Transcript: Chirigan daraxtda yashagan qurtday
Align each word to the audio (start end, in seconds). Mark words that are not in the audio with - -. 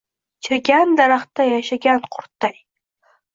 Chirigan 0.45 0.95
daraxtda 1.01 1.45
yashagan 1.49 2.01
qurtday 2.17 2.57